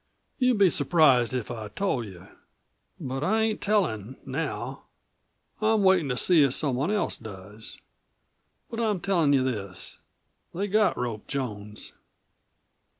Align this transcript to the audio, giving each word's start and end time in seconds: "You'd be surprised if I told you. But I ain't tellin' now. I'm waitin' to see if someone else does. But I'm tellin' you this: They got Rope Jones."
"You'd 0.39 0.57
be 0.57 0.71
surprised 0.71 1.31
if 1.31 1.51
I 1.51 1.67
told 1.67 2.05
you. 2.05 2.25
But 2.99 3.23
I 3.23 3.41
ain't 3.43 3.61
tellin' 3.61 4.17
now. 4.25 4.85
I'm 5.61 5.83
waitin' 5.83 6.09
to 6.09 6.17
see 6.17 6.41
if 6.41 6.55
someone 6.55 6.89
else 6.89 7.17
does. 7.17 7.77
But 8.71 8.79
I'm 8.79 8.99
tellin' 8.99 9.31
you 9.31 9.43
this: 9.43 9.99
They 10.55 10.65
got 10.67 10.97
Rope 10.97 11.27
Jones." 11.27 11.93